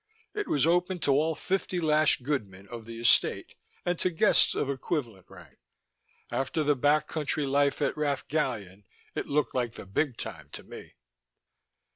It 0.33 0.47
was 0.47 0.65
open 0.65 0.97
to 1.01 1.11
all 1.11 1.35
fifty 1.35 1.79
lash 1.79 2.17
goodmen 2.21 2.67
of 2.69 2.87
the 2.87 2.99
Estate 2.99 3.53
and 3.85 3.99
to 3.99 4.09
guests 4.09 4.55
of 4.55 4.67
equivalent 4.67 5.27
rank. 5.29 5.59
After 6.31 6.63
the 6.63 6.75
back 6.75 7.07
country 7.07 7.45
life 7.45 7.83
at 7.83 7.95
Rath 7.95 8.27
Gallion 8.27 8.83
it 9.13 9.27
looked 9.27 9.53
like 9.53 9.75
the 9.75 9.85
big 9.85 10.17
time 10.17 10.49
to 10.53 10.63
me. 10.63 10.93